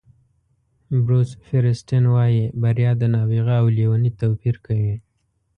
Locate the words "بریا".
2.61-2.91